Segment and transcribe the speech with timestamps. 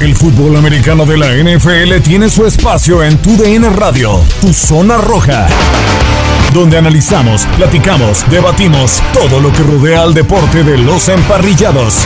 [0.00, 4.98] El fútbol americano de la NFL tiene su espacio en Tu DN Radio, Tu Zona
[4.98, 5.46] Roja,
[6.52, 12.04] donde analizamos, platicamos, debatimos todo lo que rodea al deporte de los emparrillados.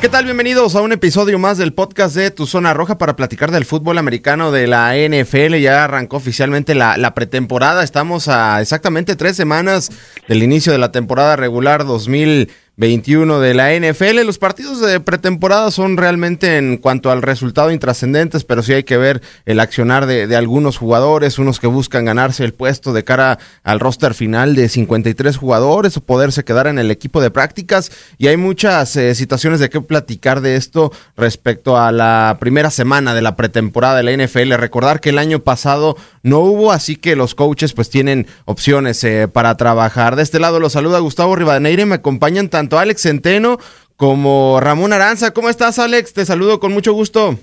[0.00, 0.24] ¿Qué tal?
[0.24, 3.98] Bienvenidos a un episodio más del podcast de Tu Zona Roja para platicar del fútbol
[3.98, 5.56] americano de la NFL.
[5.56, 7.82] Ya arrancó oficialmente la, pretemporada.
[7.82, 9.90] Estamos a exactamente tres semanas
[10.26, 12.50] del inicio de la temporada regular 2000.
[12.80, 14.24] 21 de la NFL.
[14.24, 18.96] Los partidos de pretemporada son realmente en cuanto al resultado intrascendentes, pero sí hay que
[18.96, 23.80] ver el accionar de, algunos jugadores, unos que buscan ganarse el puesto de cara al
[23.80, 27.92] roster final de 53 jugadores o poderse quedar en el equipo de prácticas.
[28.16, 33.14] Y hay muchas eh, situaciones de qué platicar de esto respecto a la primera semana
[33.14, 34.54] de la pretemporada de la NFL.
[34.54, 39.28] Recordar que el año pasado no hubo, así que los coaches pues tienen opciones eh,
[39.28, 40.16] para trabajar.
[40.16, 43.58] De este lado los saluda Gustavo Rivadeneire, me acompañan tanto Alex Centeno
[43.96, 45.32] como Ramón Aranza.
[45.32, 46.14] ¿Cómo estás, Alex?
[46.14, 47.36] Te saludo con mucho gusto.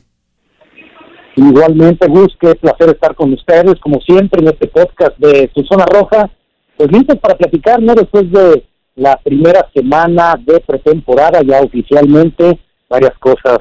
[1.35, 5.85] Igualmente, Gus, qué placer estar con ustedes, como siempre, en este podcast de Tu Zona
[5.85, 6.31] Roja.
[6.75, 7.93] Pues listos para platicar, ¿no?
[7.93, 13.59] Después de la primera semana de pretemporada, ya oficialmente, varias cosas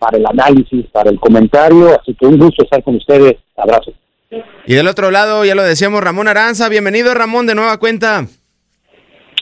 [0.00, 3.36] para el análisis, para el comentario, así que un gusto estar con ustedes.
[3.56, 3.92] Abrazo.
[4.66, 6.68] Y del otro lado, ya lo decíamos, Ramón Aranza.
[6.68, 8.26] Bienvenido, Ramón, de nueva cuenta.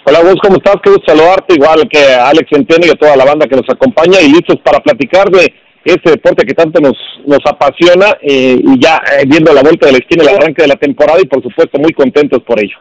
[0.02, 0.76] Hola, vos, ¿cómo estás?
[0.82, 4.18] Qué gusto saludarte, igual que Alex Centeno y a toda la banda que nos acompaña
[4.20, 5.52] y listos para platicar de
[5.84, 9.92] este deporte que tanto nos, nos apasiona eh, y ya eh, viendo la vuelta de
[9.92, 12.76] la esquina, el arranque de la temporada y por supuesto muy contentos por ello.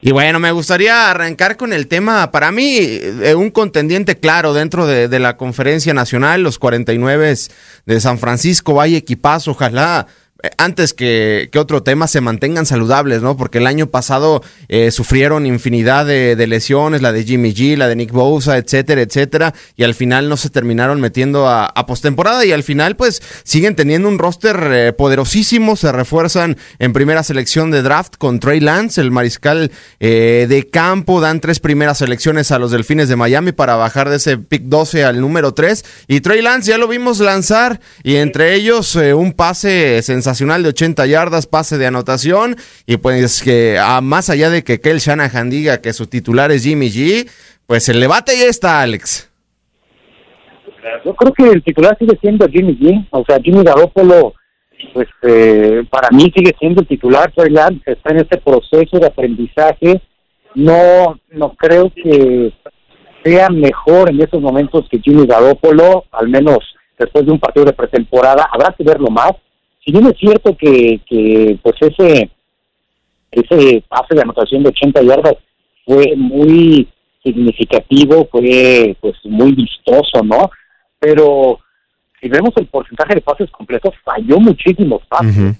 [0.00, 4.86] Y bueno, me gustaría arrancar con el tema, para mí, eh, un contendiente claro dentro
[4.86, 7.34] de, de la conferencia nacional, los 49
[7.86, 10.06] de San Francisco, hay equipazo, ojalá
[10.58, 13.36] antes que, otro tema, se mantengan saludables, ¿no?
[13.36, 17.96] Porque el año pasado eh, sufrieron infinidad de, lesiones, la de Jimmy G, la de
[17.96, 22.52] Nick Bosa, etcétera, etcétera, y al final no se terminaron metiendo a, a postemporada y
[22.52, 27.82] al final pues siguen teniendo un roster eh, poderosísimo, se refuerzan en primera selección de
[27.82, 33.08] draft con Trey Lance, el mariscal de campo, dan tres primeras selecciones a los Delfines
[33.08, 36.78] de Miami para bajar de ese pick 12 al número 3 y Trey Lance ya
[36.78, 42.56] lo vimos lanzar y entre ellos un pase sensacional de 80 yardas, pase de anotación.
[42.86, 46.64] Y pues que a, más allá de que Kel Shanahan diga que su titular es
[46.64, 47.28] Jimmy G,
[47.66, 49.30] pues el debate ya está, Alex.
[51.04, 53.06] Yo creo que el titular sigue siendo Jimmy G.
[53.10, 54.34] O sea, Jimmy Garoppolo,
[54.92, 57.32] pues eh, para mí sigue siendo el titular.
[57.84, 60.00] está en este proceso de aprendizaje.
[60.54, 62.52] No, no creo que
[63.24, 66.58] sea mejor en estos momentos que Jimmy Garoppolo, al menos
[66.98, 68.48] después de un partido de pretemporada.
[68.52, 69.32] Habrá que verlo más
[69.86, 72.28] si bien es cierto que, que pues ese
[73.30, 75.36] ese pase de anotación de 80 yardas
[75.84, 76.88] fue muy
[77.22, 80.50] significativo, fue pues muy vistoso, ¿no?
[80.98, 81.60] Pero
[82.20, 85.56] si vemos el porcentaje de pases completos, falló muchísimos pases,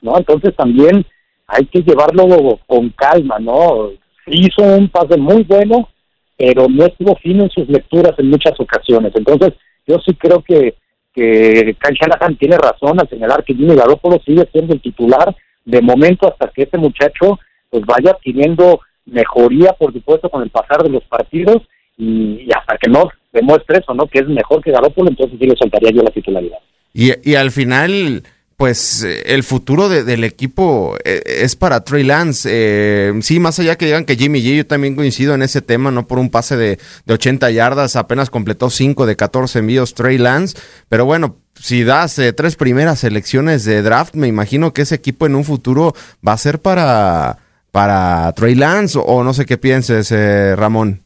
[0.00, 0.16] ¿no?
[0.16, 1.04] Entonces también
[1.46, 3.90] hay que llevarlo con calma, ¿no?
[4.26, 5.88] Hizo un pase muy bueno,
[6.36, 9.12] pero no estuvo fino en sus lecturas en muchas ocasiones.
[9.14, 9.54] Entonces,
[9.86, 10.74] yo sí creo que
[11.18, 15.34] que Kyle Shanahan tiene razón al señalar que Jimmy Garoppolo sigue siendo el titular
[15.64, 17.40] de momento hasta que este muchacho
[17.70, 21.62] pues vaya adquiriendo mejoría, por supuesto, con el pasar de los partidos
[21.96, 24.06] y, hasta que no demuestre eso, ¿no?
[24.06, 26.58] Que es mejor que Garoppolo, entonces sí le soltaría yo la titularidad.
[26.94, 28.22] Y, y al final
[28.58, 32.48] pues eh, el futuro del equipo eh, es para Trey Lance.
[32.52, 35.92] Eh, sí, más allá que digan que Jimmy G, yo también coincido en ese tema,
[35.92, 40.18] no por un pase de, de 80 yardas, apenas completó 5 de 14 envíos Trey
[40.18, 45.26] Lance, pero bueno, si das tres primeras selecciones de draft, me imagino que ese equipo
[45.26, 45.94] en un futuro
[46.26, 47.38] va a ser para,
[47.70, 50.10] para Trey Lance o, no sé qué pienses,
[50.56, 51.02] Ramón.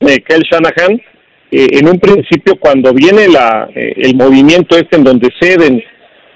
[0.00, 1.00] Kel Shanahan
[1.50, 5.82] eh, en un principio cuando viene la, eh, el movimiento este en donde ceden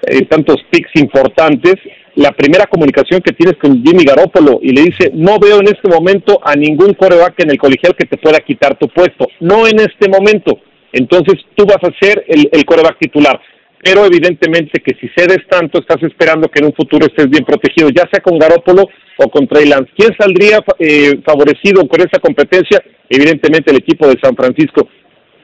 [0.05, 1.75] eh, tantos picks importantes,
[2.15, 5.89] la primera comunicación que tienes con Jimmy Garoppolo y le dice, no veo en este
[5.89, 9.79] momento a ningún coreback en el colegial que te pueda quitar tu puesto, no en
[9.79, 10.59] este momento,
[10.91, 13.39] entonces tú vas a ser el, el coreback titular.
[13.83, 17.89] pero evidentemente que si cedes tanto, estás esperando que en un futuro estés bien protegido,
[17.89, 18.87] ya sea con Garópolo
[19.17, 19.91] o con Trey Lance.
[19.95, 22.81] ¿Quién saldría eh, favorecido con esa competencia?
[23.09, 24.87] Evidentemente el equipo de San Francisco.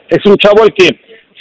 [0.09, 0.89] Es un chavo al que,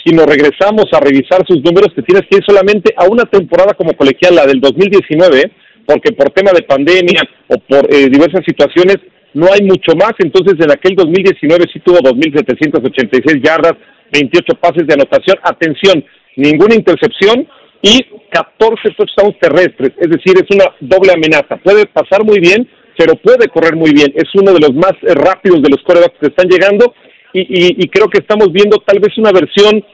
[0.05, 3.73] si nos regresamos a revisar sus números, te tienes que ir solamente a una temporada
[3.73, 5.51] como colegial, la del 2019,
[5.87, 8.99] porque por tema de pandemia o por eh, diversas situaciones
[9.33, 10.13] no hay mucho más.
[10.19, 13.73] Entonces, en aquel 2019 sí tuvo 2.786 yardas,
[14.13, 15.39] 28 pases de anotación.
[15.43, 16.05] Atención,
[16.37, 17.49] ninguna intercepción
[17.81, 21.57] y 14 touchdowns terrestres, es decir, es una doble amenaza.
[21.57, 22.69] Puede pasar muy bien,
[22.99, 24.13] pero puede correr muy bien.
[24.15, 26.93] Es uno de los más eh, rápidos de los corebacks que están llegando
[27.33, 29.85] y, creo que estamos viendo tal vez una versión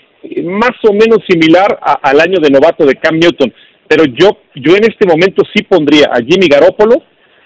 [0.45, 3.53] más o menos similar al año de novato de Cam Newton.
[3.89, 7.03] Pero yo, yo en este momento sí pondría a Jimmy Garoppolo,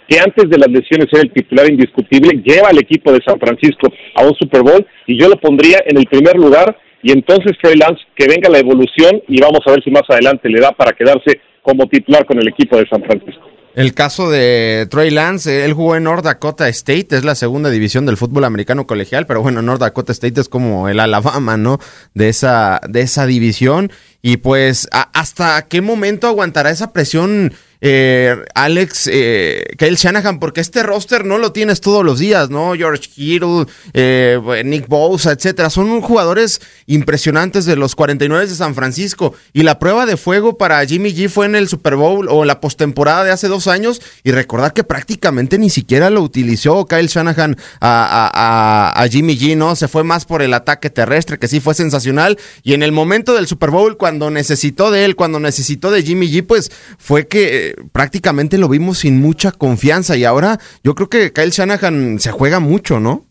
[0.08, 3.92] que antes de las lesiones era el titular indiscutible, lleva al equipo de San Francisco
[4.14, 7.76] a un Super Bowl y yo lo pondría en el primer lugar y entonces Trey
[7.76, 10.92] Lance que venga la evolución y vamos a ver si más adelante le da para
[10.92, 13.47] quedarse como titular con el equipo de San Francisco.
[13.78, 18.06] El caso de Trey Lance, él jugó en North Dakota State, es la segunda división
[18.06, 21.78] del fútbol americano colegial, pero bueno, North Dakota State es como el Alabama, ¿no?
[22.12, 23.92] De esa, de esa división.
[24.20, 30.82] Y pues, ¿hasta qué momento aguantará esa presión eh, Alex, eh, Kyle Shanahan, porque este
[30.82, 32.74] roster no lo tienes todos los días, ¿no?
[32.74, 35.70] George Kittle, eh, Nick Bosa, etcétera.
[35.70, 39.34] Son jugadores impresionantes de los 49 de San Francisco.
[39.52, 42.60] Y la prueba de fuego para Jimmy G fue en el Super Bowl o la
[42.60, 44.02] postemporada de hace dos años.
[44.24, 49.76] Y recordar que prácticamente ni siquiera lo utilizó Kyle Shanahan a, a Jimmy G, ¿no?
[49.76, 52.38] Se fue más por el ataque terrestre, que sí fue sensacional.
[52.62, 56.30] Y en el momento del Super Bowl, cuando necesitó de él, cuando necesitó de Jimmy
[56.30, 61.32] G, pues fue que prácticamente lo vimos sin mucha confianza y ahora yo creo que
[61.32, 63.24] Kyle Shanahan se juega mucho, ¿no?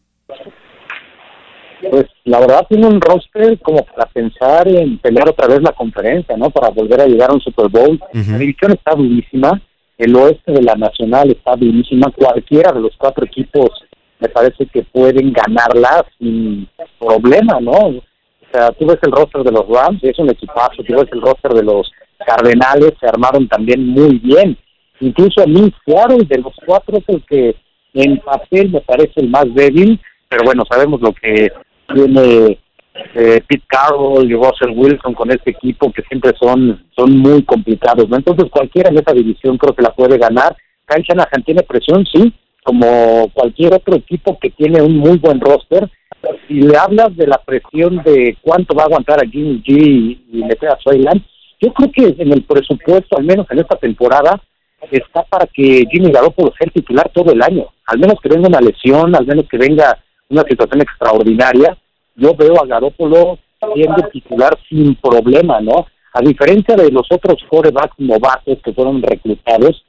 [1.89, 6.35] Pues la verdad tiene un roster como para pensar en pelear otra vez la conferencia,
[6.35, 6.49] ¿no?
[6.49, 7.99] Para volver a llegar a un Super Bowl.
[8.13, 9.61] La división está durísima,
[9.97, 13.69] el oeste de la Nacional está durísima, cualquiera de los cuatro equipos
[14.19, 16.67] me parece que pueden ganarla sin
[16.99, 17.71] problema, ¿no?
[17.71, 18.03] O
[18.51, 21.53] sea, tú ves el roster de los Rams, es un equipazo, tú ves el roster
[21.53, 21.91] de los
[22.25, 24.57] Cardenales se armaron también muy bien.
[24.99, 27.55] Incluso a mí Seattle de los cuatro es el que
[27.93, 29.99] en papel me parece el más débil,
[30.29, 31.51] pero bueno, sabemos lo que
[31.93, 32.59] tiene
[33.13, 38.09] eh, Pete Carroll y Russell Wilson con este equipo que siempre son son muy complicados,
[38.09, 38.17] ¿no?
[38.17, 40.55] Entonces cualquiera en esa división creo que la puede ganar.
[40.87, 42.33] Kyle Shanahan tiene presión, sí,
[42.63, 45.89] como cualquier otro equipo que tiene un muy buen roster.
[46.47, 50.25] Si le hablas de la presión de cuánto va a aguantar a Jimmy G y,
[50.31, 50.77] y le a
[51.59, 54.41] yo creo que en el presupuesto, al menos en esta temporada,
[54.91, 57.67] está para que Jimmy Garoppolo sea titular todo el año.
[57.85, 59.97] Al menos que venga una lesión, al menos que venga
[60.29, 61.77] una situación extraordinaria.
[62.15, 63.39] Yo veo a Garoppolo
[63.73, 65.87] siendo titular sin problema, ¿no?
[66.13, 69.83] A diferencia de los otros quarterbacks novatos que fueron reclutados,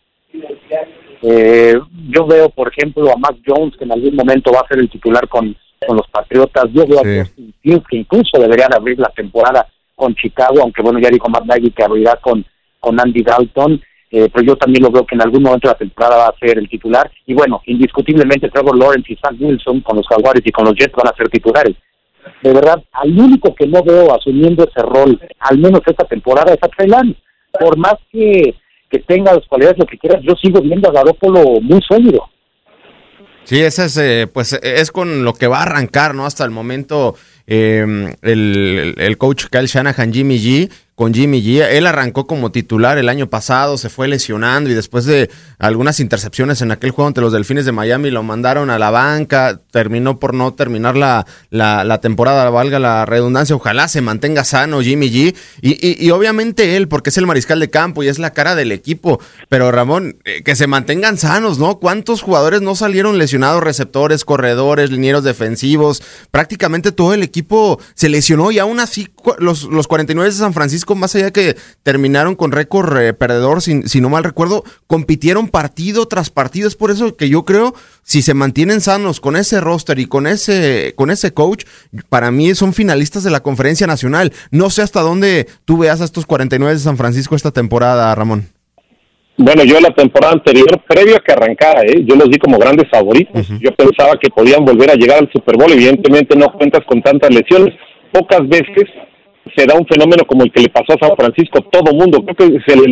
[1.23, 1.75] eh,
[2.11, 4.88] yo veo, por ejemplo, a Mac Jones, que en algún momento va a ser el
[4.88, 5.55] titular con,
[5.87, 6.67] con los Patriotas.
[6.73, 9.67] Yo veo a Justin Fields, que incluso deberían abrir la temporada
[9.99, 12.47] con Chicago, aunque bueno, ya dijo Matt Nagy que abrirá con,
[12.79, 15.79] con Andy Dalton, eh, pero yo también lo veo que en algún momento de la
[15.79, 17.11] temporada va a ser el titular.
[17.27, 20.95] Y bueno, indiscutiblemente Trevor Lawrence y Zach Wilson con los Jaguares y con los Jets
[20.95, 21.77] van a ser titulares.
[22.43, 26.62] De verdad, al único que no veo asumiendo ese rol, al menos esta temporada, es
[26.62, 26.89] a Trey
[27.59, 28.55] Por más que,
[28.89, 32.23] que tenga las cualidades, lo que quieras, yo sigo viendo a Garoppolo muy sólido.
[33.44, 36.27] Sí, ese es, eh, pues, es con lo que va a arrancar, ¿no?
[36.27, 37.15] Hasta el momento
[37.48, 41.64] eh, el, el, coach Kyle Shanahan, Jimmy G, con Jimmy G.
[41.70, 46.60] Él arrancó como titular el año pasado, se fue lesionando y después de algunas intercepciones
[46.60, 50.34] en aquel juego ante los Delfines de Miami lo mandaron a la banca, terminó por
[50.34, 53.55] no terminar la, la, temporada, valga la redundancia.
[53.55, 55.36] Ojalá se mantenga sano Jimmy G.
[55.62, 58.72] Y, y, obviamente él, porque es el mariscal de campo y es la cara del
[58.72, 59.20] equipo.
[59.48, 61.78] Pero Ramón, eh, que se mantengan sanos, ¿no?
[61.78, 63.62] ¿Cuántos jugadores no salieron lesionados?
[63.62, 66.02] Receptores, corredores, linieros defensivos.
[66.32, 69.06] Prácticamente todo el equipo se lesionó y aún así
[69.38, 73.63] los, los 49 de San Francisco más allá de que terminaron con récord eh, perdedor,
[73.63, 76.69] si, si, no mal recuerdo, compitieron partido tras partido.
[76.69, 80.27] Es por eso que yo creo, si se mantienen sanos con ese roster y con
[80.27, 81.65] ese, con ese coach,
[82.09, 84.33] para mí son finalistas de la conferencia nacional.
[84.51, 88.49] No sé hasta dónde tú veas a estos 49 de San Francisco esta temporada, Ramón.
[89.41, 92.03] Bueno, yo la temporada anterior, previo a que arrancara, ¿eh?
[92.05, 93.47] yo los di como grandes favoritos.
[93.61, 95.71] Yo pensaba que podían volver a llegar al Super Bowl.
[95.71, 97.73] Evidentemente no cuentas con tantas lesiones.
[98.13, 98.89] Pocas veces
[99.58, 102.50] se da un fenómeno como el que le pasó a San Francisco, todo mundo, creo
[102.53, 102.86] que se le,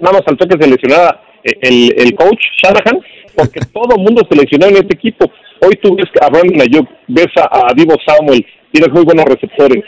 [0.00, 3.00] nada más faltó que se lesionara eh, el, el coach Shanahan,
[3.34, 5.30] porque todo el mundo se lesionó en este equipo.
[5.62, 9.82] Hoy tú ves a Brandon Ayuk, ves a, Divo Samuel, tienes muy buenos receptores.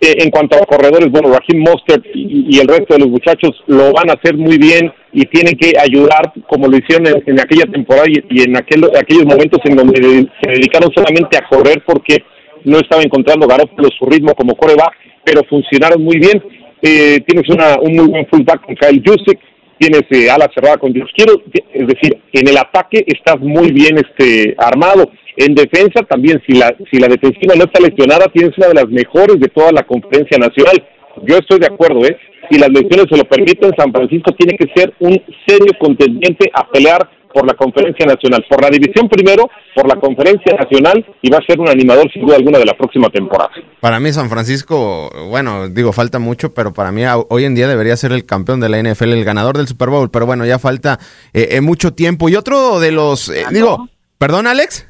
[0.00, 3.92] Eh, en cuanto a corredores, bueno, Raheem Mostert y, el resto de los muchachos lo
[3.92, 8.06] van a hacer muy bien y tienen que ayudar como lo hicieron en, aquella temporada
[8.08, 12.18] y, en aquel, aquellos momentos en donde se dedicaron solamente a correr porque
[12.64, 14.92] no estaba encontrando Garoppolo su ritmo como coreback,
[15.24, 16.42] pero funcionaron muy bien.
[16.82, 19.40] Eh, tienes una, un muy buen fullback con Kyle Jusic,
[19.78, 23.96] tienes eh, ala cerrada con Dios Quiero, es decir, en el ataque estás muy bien
[23.96, 25.10] este armado.
[25.36, 28.88] En defensa también, si la, si la defensiva no está lesionada, tienes una de las
[28.88, 30.76] mejores de toda la conferencia nacional.
[31.22, 32.16] Yo estoy de acuerdo, ¿eh?
[32.50, 36.68] Si las lesiones se lo permiten, San Francisco tiene que ser un serio contendiente a
[36.68, 41.38] pelear por la conferencia nacional, por la división primero, por la conferencia nacional y va
[41.38, 43.50] a ser un animador sin duda alguna de la próxima temporada.
[43.80, 47.96] Para mí San Francisco, bueno, digo, falta mucho, pero para mí hoy en día debería
[47.96, 51.00] ser el campeón de la NFL, el ganador del Super Bowl, pero bueno, ya falta
[51.32, 52.28] eh, eh, mucho tiempo.
[52.28, 54.86] Y otro de los, eh, digo, perdón Alex.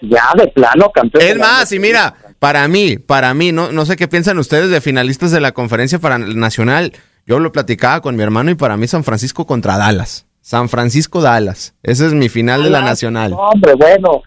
[0.00, 1.24] Ya de plano campeón.
[1.24, 4.82] Es más, y mira, para mí, para mí, no, no sé qué piensan ustedes de
[4.82, 6.92] finalistas de la conferencia para nacional.
[7.24, 10.26] Yo lo platicaba con mi hermano y para mí San Francisco contra Dallas.
[10.42, 11.74] San Francisco Dallas.
[11.82, 13.32] Ese es mi final de la nacional.
[13.32, 14.22] hombre, bueno.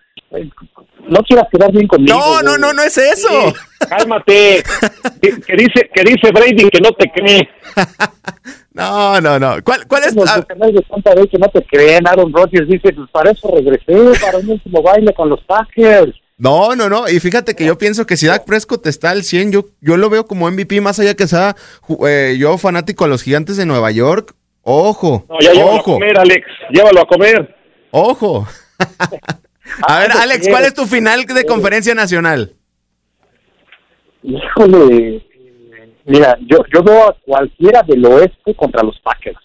[1.07, 2.17] No quieras quedar bien conmigo.
[2.17, 3.53] No, no, no, no es eso.
[3.87, 4.63] cálmate.
[5.21, 7.47] que, dice, que dice Brady que no te cree.
[8.73, 9.55] No, no, no.
[9.63, 10.13] ¿Cuál, cuál es?
[10.13, 10.45] Los ah.
[10.45, 12.07] que no te creen.
[12.07, 16.13] Aaron Rodgers dice, pues para eso regresé, para un último baile con los Packers.
[16.37, 17.09] No, no, no.
[17.09, 20.09] Y fíjate que yo pienso que si Dak Prescott está al 100, yo, yo lo
[20.09, 21.55] veo como MVP, más allá que sea
[22.07, 24.35] eh, yo fanático a los gigantes de Nueva York.
[24.61, 25.25] Ojo.
[25.29, 26.45] No, ya llévalo a comer, Alex.
[26.69, 27.55] Llévalo a comer.
[27.89, 28.47] Ojo.
[29.87, 32.53] a ver, Alex, ¿cuál es tu final de conferencia nacional?
[34.21, 35.25] Híjole.
[36.05, 39.39] Mira, yo, yo veo a cualquiera del oeste contra los Packers.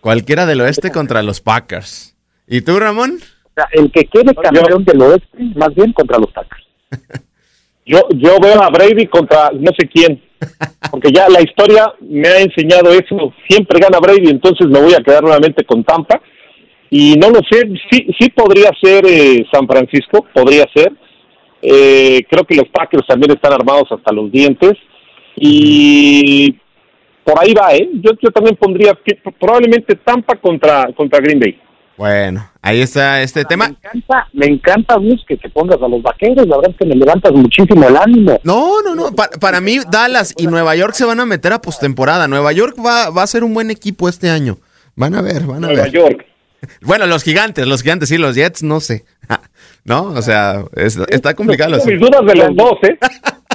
[0.00, 2.16] Cualquiera del oeste contra los Packers.
[2.46, 3.18] ¿Y tú, Ramón?
[3.50, 6.64] O sea, el que quede campeón del oeste, más bien contra los Packers.
[7.86, 10.22] yo, yo veo a Brady contra no sé quién
[10.90, 15.02] porque ya la historia me ha enseñado eso, siempre gana Brady, entonces me voy a
[15.02, 16.20] quedar nuevamente con Tampa.
[16.92, 20.92] Y no lo sé, sí, sí podría ser eh, San Francisco, podría ser.
[21.62, 24.72] Eh, creo que los Packers también están armados hasta los dientes.
[25.36, 26.56] Y
[27.22, 27.88] por ahí va, ¿eh?
[27.94, 28.98] Yo, yo también pondría
[29.38, 31.60] probablemente Tampa contra, contra Green Bay.
[31.96, 33.68] Bueno, ahí está este tema.
[33.68, 36.46] Me encanta, me encanta, que te pongas a los vaqueros.
[36.46, 38.40] La verdad es que me levantas muchísimo el ánimo.
[38.44, 39.12] No, no, no.
[39.12, 42.28] Para, mí, Dallas y Nueva York se van a meter a postemporada.
[42.28, 44.58] Nueva York va, va a ser un buen equipo este año.
[44.96, 45.76] Van a ver, van a ver.
[45.76, 46.26] Nueva York.
[46.82, 49.04] Bueno, los gigantes, los gigantes, sí, los Jets, no sé.
[49.84, 50.08] ¿No?
[50.08, 50.64] O sea,
[51.08, 51.78] está complicado.
[51.78, 52.98] Tengo mis dudas de los dos, ¿eh?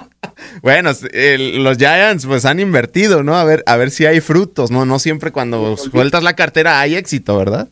[0.62, 3.36] bueno, los Giants pues han invertido, ¿no?
[3.36, 4.86] A ver, a ver si hay frutos, ¿no?
[4.86, 7.70] No siempre cuando sueltas la cartera hay éxito, ¿verdad?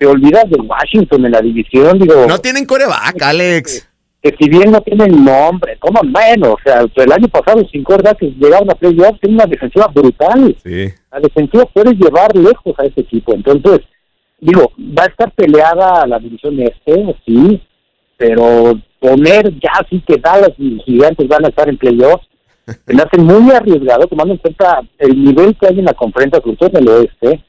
[0.00, 2.26] Te olvidas de Washington en la división, digo.
[2.26, 3.86] No tienen coreback, Alex.
[4.22, 8.34] Que, si bien no tienen nombre, como menos, o sea, el año pasado sin que
[8.38, 10.56] llegaron a playoffs, tienen una defensiva brutal.
[10.64, 10.88] Sí.
[11.12, 13.80] La defensiva puedes llevar lejos a ese equipo, entonces,
[14.40, 17.60] digo, va a estar peleada la división este, sí,
[18.16, 22.26] pero poner ya así que Dallas y Gigantes van a estar en playoffs,
[22.86, 26.56] me hace muy arriesgado, tomando en cuenta el nivel que hay en la conferencia, sobre
[26.56, 27.44] todo en el oeste,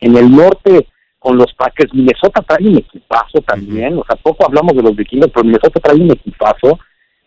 [0.00, 0.86] en el norte
[1.24, 1.94] con los Packers.
[1.94, 5.96] Minnesota trae un equipazo también, o sea, poco hablamos de los vikingos, pero Minnesota trae
[5.96, 6.78] un equipazo.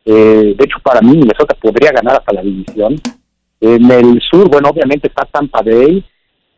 [0.06, 2.96] Eh, de hecho, para mí, Minnesota podría ganar hasta la división.
[3.60, 6.06] En el sur, bueno, obviamente está Tampa Bay.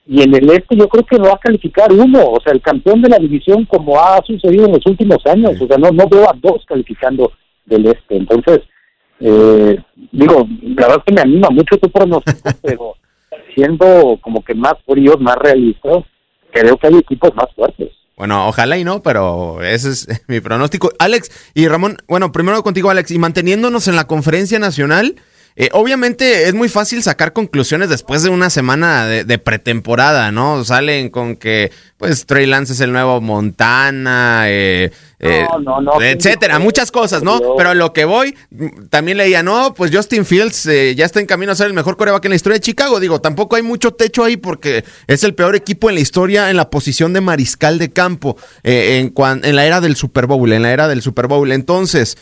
[0.05, 2.61] Y en el este yo creo que no va a calificar uno, o sea, el
[2.61, 6.07] campeón de la división como ha sucedido en los últimos años, o sea, no, no
[6.09, 7.31] veo a dos calificando
[7.65, 8.17] del este.
[8.17, 8.61] Entonces,
[9.19, 9.77] eh,
[10.11, 12.95] digo, la verdad es que me anima mucho tu pronóstico, pero
[13.53, 16.03] siendo como que más fríos, más realistas,
[16.51, 17.89] creo que hay equipos más fuertes.
[18.15, 20.91] Bueno, ojalá y no, pero ese es mi pronóstico.
[20.99, 25.15] Alex y Ramón, bueno, primero contigo, Alex, y manteniéndonos en la conferencia nacional,
[25.61, 30.63] eh, obviamente es muy fácil sacar conclusiones después de una semana de, pretemporada, ¿no?
[30.63, 34.89] Salen con que, pues, Trey Lance es el nuevo Montana, eh,
[35.19, 35.45] eh
[35.99, 37.41] etcétera, muchas cosas, ¿no?
[37.57, 38.37] Pero a lo que voy,
[38.89, 40.63] también leía, no, pues Justin Fields
[40.95, 43.01] ya está en camino a ser el mejor coreback en la historia de Chicago.
[43.01, 46.55] Digo, tampoco hay mucho techo ahí porque es el peor equipo en la historia en
[46.55, 49.13] la posición de mariscal de campo en,
[49.43, 51.51] en la era del Super Bowl, en la era del Super Bowl.
[51.51, 52.17] Entonces,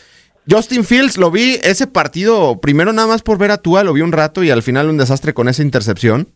[0.49, 4.01] Justin Fields lo vi ese partido, primero nada más por ver a Tua, lo vi
[4.01, 6.29] un rato y al final un desastre con esa intercepción.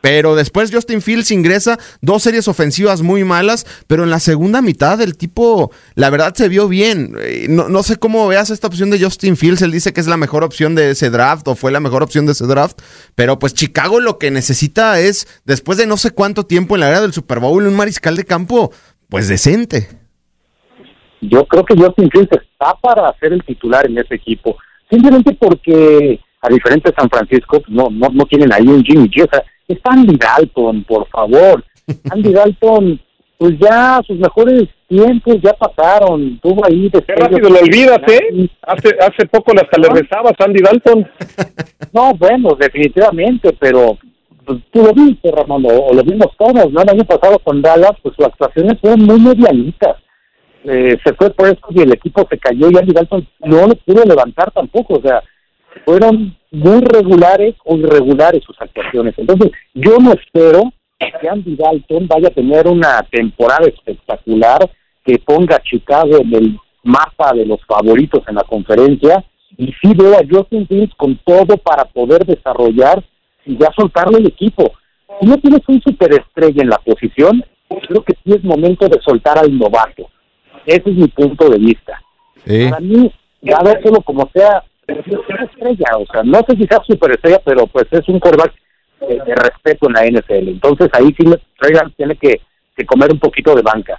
[0.00, 5.00] Pero después Justin Fields ingresa dos series ofensivas muy malas, pero en la segunda mitad
[5.00, 7.16] el tipo, la verdad, se vio bien.
[7.18, 9.62] Eh, no, no, sé cómo veas esta opción de Justin Fields.
[9.62, 12.26] Él dice que es la mejor opción de ese draft o fue la mejor opción
[12.26, 12.80] de ese draft.
[13.16, 16.90] Pero pues Chicago lo que necesita es, después de no sé cuánto tiempo en la
[16.90, 18.70] era del Super Bowl, un mariscal de campo,
[19.08, 19.97] pues decente
[21.20, 24.56] yo creo que Justin Fields está para ser el titular en ese equipo.
[24.90, 29.24] simplemente porque a diferente de San Francisco, no, no, no tienen ahí un Jimmy G,
[29.24, 31.64] o sea, es Andy Dalton, por favor.
[32.10, 33.00] Andy Dalton,
[33.36, 36.90] pues ya sus mejores tiempos ya pasaron, tuvo ahí...
[36.90, 38.48] Qué rápido lo olvidas, ¿eh?
[38.62, 41.08] Hace, hace poco hasta le rezabas Andy Dalton.
[41.90, 43.96] No, bueno, definitivamente, pero
[44.44, 46.82] pues, tú lo viste, Ramón, o, lo vimos todos, ¿no?
[46.82, 49.96] El año pasado con Dallas, pues sus actuaciones fueron muy medianitas.
[50.64, 53.74] Eh, se fue por eso y el equipo se cayó y Andy Dalton no lo
[53.76, 55.22] pudo levantar tampoco, o sea,
[55.84, 59.14] fueron muy regulares o irregulares sus actuaciones.
[59.16, 64.68] Entonces, yo no espero que Andy Dalton vaya a tener una temporada espectacular
[65.04, 69.24] que ponga a Chicago en el mapa de los favoritos en la conferencia
[69.56, 73.02] y sí veo a Justin Fields con todo para poder desarrollar
[73.44, 74.72] y ya soltarle el equipo.
[75.20, 77.44] Si no tienes un superestrella en la posición,
[77.88, 80.08] creo que sí es momento de soltar al novato.
[80.68, 81.98] Ese es mi punto de vista.
[82.44, 83.10] Para mí,
[83.40, 87.86] ya solo como sea, es estrella, o sea, no sé si sea superestrella, pero pues
[87.90, 88.52] es un quarterback
[89.00, 90.48] de, respeto en la NFL.
[90.48, 91.24] Entonces ahí sí
[91.58, 92.40] Reagan tiene que,
[92.84, 93.96] comer un poquito de banca.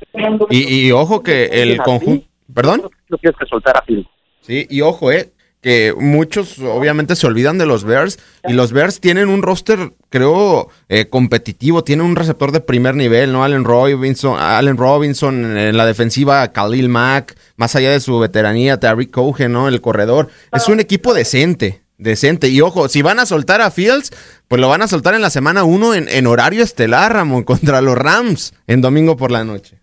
[0.51, 2.25] Y, ojo que el conjunto...
[2.53, 2.83] ¿Perdón?
[3.09, 4.07] No tienes que soltar a Phil.
[4.41, 8.99] Sí, y ojo, eh, que muchos obviamente se olvidan de los Bears y los Bears
[8.99, 13.43] tienen un roster creo eh, competitivo, tienen un receptor de primer nivel, ¿no?
[13.43, 19.07] Allen Robinson, Allen Robinson en la defensiva, Khalil Mack, más allá de su veteranía, Terry
[19.07, 19.67] Cohen, ¿no?
[19.67, 22.47] El corredor, es un equipo decente decente.
[22.47, 24.11] Y ojo, si van a soltar a Fields,
[24.47, 27.97] pues lo van a soltar en la semana 1 en, horario estelar, Ramón, contra los
[27.97, 29.78] Rams en domingo por la noche.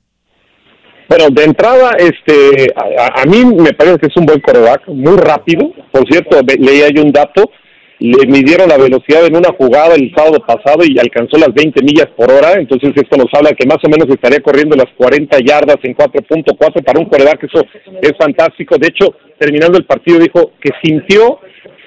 [1.09, 5.73] Bueno, de entrada, este, a, mí me parece que es un buen coreback, muy rápido.
[5.93, 7.49] Por cierto, leía yo un dato,
[8.01, 12.09] le midieron la velocidad en una jugada el sábado pasado y alcanzó las 20 millas
[12.17, 15.77] por hora, entonces esto nos habla que más o menos estaría corriendo las 40 yardas
[15.85, 17.65] en 4.4 para un coreback, eso
[18.03, 18.77] es fantástico.
[18.77, 21.39] De hecho, terminando el partido dijo que sintió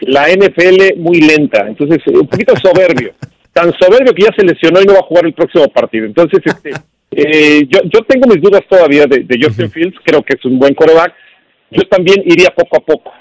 [0.02, 3.14] la NFL muy lenta, entonces un poquito soberbio,
[3.54, 6.06] tan soberbio que ya se lesionó y no va a jugar el próximo partido.
[6.06, 6.72] Entonces, este,
[7.12, 10.60] eh, yo, yo tengo mis dudas todavía de, de Justin Fields, creo que es un
[10.60, 11.14] buen coreback.
[11.72, 13.12] Yo también iría poco a poco.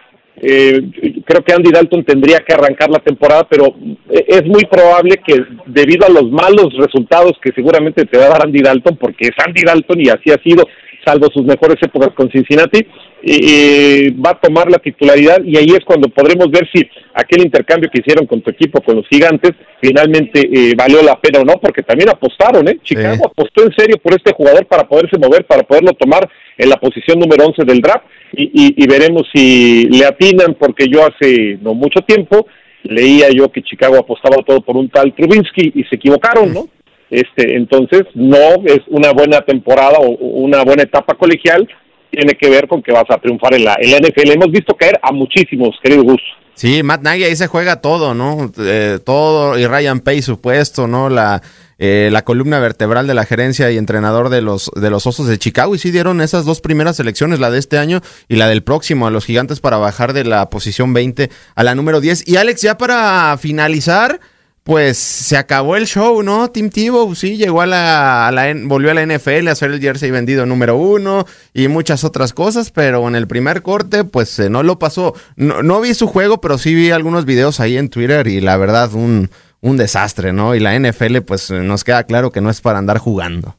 [0.41, 0.81] Eh,
[1.27, 3.75] creo que Andy Dalton tendría que arrancar la temporada, pero
[4.09, 5.35] es muy probable que
[5.67, 9.45] debido a los malos resultados que seguramente te va a dar Andy Dalton, porque es
[9.45, 10.65] Andy Dalton y así ha sido,
[11.05, 12.87] salvo sus mejores épocas con Cincinnati,
[13.23, 17.91] eh, va a tomar la titularidad y ahí es cuando podremos ver si aquel intercambio
[17.91, 21.55] que hicieron con tu equipo, con los gigantes, finalmente eh, valió la pena o no,
[21.55, 22.79] porque también apostaron, ¿eh?
[22.83, 26.77] Chicago apostó en serio por este jugador para poderse mover, para poderlo tomar en la
[26.77, 31.75] posición número 11 del draft y, y, veremos si le atinan, porque yo hace no
[31.75, 32.47] mucho tiempo
[32.83, 36.69] leía yo que Chicago apostaba todo por un tal Trubinsky y se equivocaron, ¿no?
[37.11, 41.69] Este, entonces, no es una buena temporada o una buena etapa colegial,
[42.11, 44.33] tiene que ver con que vas a triunfar en la, en la NFL.
[44.33, 46.21] Hemos visto caer a muchísimos, querido Gus.
[46.55, 48.51] Sí, Matt Nagy ahí se juega todo, ¿no?
[48.59, 51.09] Eh, todo, y Ryan Pace, supuesto, ¿no?
[51.09, 51.41] La,
[51.79, 55.39] eh, la columna vertebral de la gerencia y entrenador de los, de los Osos de
[55.39, 55.77] Chicago.
[55.77, 59.07] Y sí dieron esas dos primeras elecciones, la de este año y la del próximo,
[59.07, 62.27] a los gigantes para bajar de la posición 20 a la número 10.
[62.27, 64.19] Y Alex, ya para finalizar
[64.69, 66.51] pues se acabó el show, ¿no?
[66.51, 68.31] Tim Tebow sí llegó a la,
[68.65, 72.71] volvió a la NFL a hacer el jersey vendido número uno y muchas otras cosas,
[72.71, 75.15] pero en el primer corte, pues eh, no lo pasó.
[75.37, 78.93] No, vi su juego, pero sí vi algunos videos ahí en Twitter y la verdad
[78.93, 79.31] un,
[79.63, 80.55] un desastre, ¿no?
[80.55, 83.57] Y la NFL, pues nos queda claro que no es para andar jugando.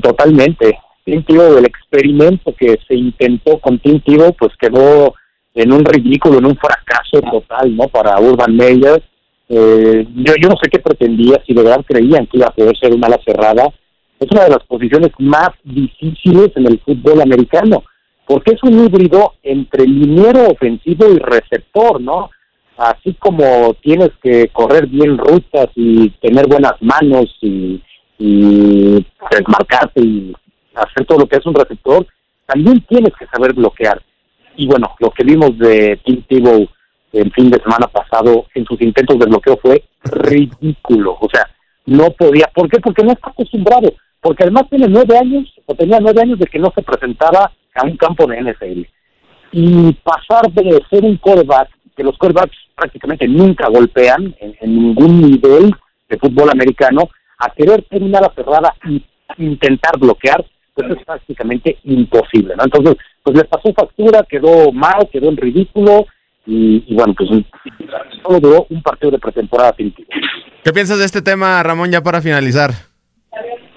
[0.00, 0.78] Totalmente.
[1.04, 5.12] Tim Tebow, el experimento que se intentó con Tim Tebow, pues quedó
[5.54, 7.88] en un ridículo, en un fracaso total, ¿no?
[7.88, 9.02] Para Urban Meyer
[9.48, 12.76] eh, yo, yo no sé qué pretendía, si de verdad creían que iba a poder
[12.76, 13.72] ser una ala cerrada.
[14.18, 17.84] Es una de las posiciones más difíciles en el fútbol americano,
[18.26, 22.30] porque es un híbrido entre liniero ofensivo y receptor, ¿no?
[22.78, 27.80] Así como tienes que correr bien rutas y tener buenas manos y,
[28.18, 30.34] y desmarcarte y
[30.74, 32.06] hacer todo lo que es un receptor,
[32.46, 34.02] también tienes que saber bloquear.
[34.56, 36.66] Y bueno, lo que vimos de Tim Tebow
[37.20, 41.16] el fin de semana pasado en sus intentos de bloqueo fue ridículo.
[41.20, 41.48] O sea,
[41.86, 42.50] no podía.
[42.54, 42.80] ¿Por qué?
[42.80, 43.92] Porque no está acostumbrado.
[44.20, 47.84] Porque además tiene nueve años, o tenía nueve años de que no se presentaba a
[47.84, 48.82] un campo de NFL.
[49.52, 55.74] Y pasar de ser un quarterback, que los quarterbacks prácticamente nunca golpean en, ningún nivel
[56.08, 59.04] de fútbol americano, a querer terminar la cerrada y
[59.38, 62.64] intentar bloquear, pues es prácticamente imposible, ¿no?
[62.64, 66.06] Entonces, pues le pasó factura, quedó mal, quedó en ridículo,
[66.46, 67.28] y, bueno, pues
[68.22, 72.70] solo duró un partido de pretemporada ¿Qué piensas de este tema, Ramón, ya para finalizar?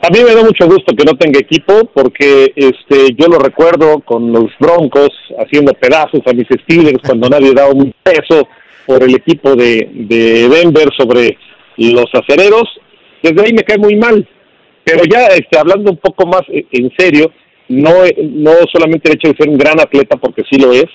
[0.02, 4.00] A mí me da mucho gusto que no tenga equipo porque este yo lo recuerdo
[4.00, 8.48] con los Broncos haciendo pedazos a mis Steelers cuando nadie daba un peso
[8.86, 11.38] por el equipo de, de Denver sobre
[11.78, 12.64] los acereros.
[13.22, 14.26] Desde ahí me cae muy mal.
[14.86, 17.32] Pero ya este, hablando un poco más en serio,
[17.68, 17.92] no,
[18.24, 20.90] no solamente el hecho de ser un gran atleta, porque sí lo es,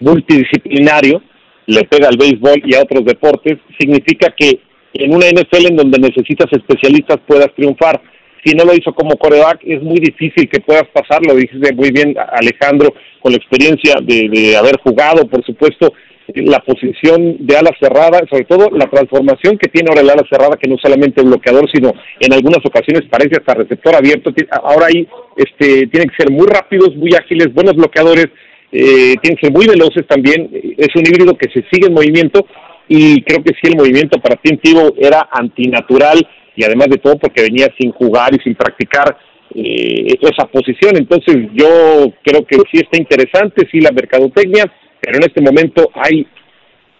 [0.00, 1.22] multidisciplinario,
[1.66, 4.60] le pega al béisbol y a otros deportes, significa que
[4.94, 8.00] en una NFL en donde necesitas especialistas puedas triunfar.
[8.44, 11.90] Si no lo hizo como coreback, es muy difícil que puedas pasar, lo dice muy
[11.90, 15.92] bien Alejandro, con la experiencia de, de haber jugado, por supuesto,
[16.34, 20.56] la posición de ala cerrada, sobre todo la transformación que tiene ahora el ala cerrada,
[20.60, 24.32] que no solamente es bloqueador, sino en algunas ocasiones parece hasta receptor abierto.
[24.62, 25.06] Ahora ahí
[25.36, 28.26] este, tienen que ser muy rápidos, muy ágiles, buenos bloqueadores,
[28.72, 30.50] eh, tienen que ser muy veloces también.
[30.76, 32.46] Es un híbrido que se sigue en movimiento
[32.88, 34.58] y creo que sí el movimiento para Tim
[34.98, 39.16] era antinatural y además de todo porque venía sin jugar y sin practicar
[39.54, 40.96] eh, esa posición.
[40.96, 44.64] Entonces yo creo que sí está interesante, sí la mercadotecnia,
[45.00, 46.26] pero en este momento hay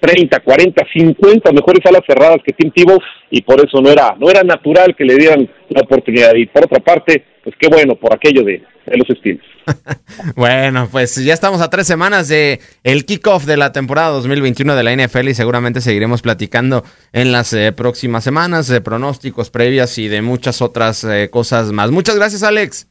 [0.01, 2.99] 30, 40, 50 mejores alas cerradas que Tim Tebow
[3.31, 6.65] y por eso no era no era natural que le dieran la oportunidad y por
[6.65, 9.45] otra parte pues qué bueno por aquello de, los estilos.
[10.37, 14.83] bueno, pues ya estamos a tres semanas de el kickoff de la temporada 2021 de
[14.83, 16.83] la NFL y seguramente seguiremos platicando
[17.13, 21.93] en las eh, próximas semanas de pronósticos previas y de muchas otras eh, cosas más.
[21.93, 22.89] Muchas gracias, Alex.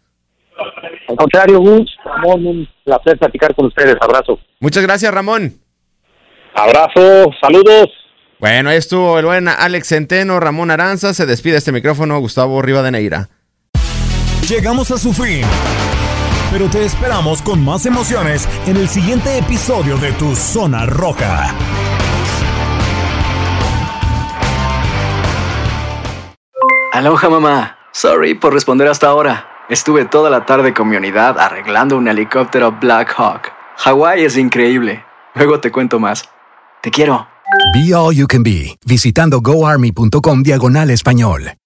[1.09, 3.97] Al contrario, Gus, Ramón, un placer platicar con ustedes.
[3.99, 4.39] Abrazo.
[4.61, 5.64] Muchas gracias, Ramón.
[6.55, 7.89] Abrazo, saludos.
[8.39, 11.13] Bueno, ahí estuvo el buen Alex Centeno, Ramón Aranza.
[11.13, 13.29] Se despide este micrófono, Gustavo Rivadeneira.
[14.47, 15.41] Llegamos a su fin.
[16.51, 21.53] Pero te esperamos con más emociones en el siguiente episodio de Tu Zona Roja.
[26.93, 27.77] Aloha mamá.
[27.91, 29.49] Sorry por responder hasta ahora.
[29.67, 33.51] Estuve toda la tarde con mi unidad arreglando un helicóptero Black Hawk.
[33.77, 35.03] Hawái es increíble.
[35.33, 36.29] Luego te cuento más.
[36.85, 37.25] Te quiero.
[37.73, 41.57] Be All You Can Be, visitando goarmy.com diagonal español.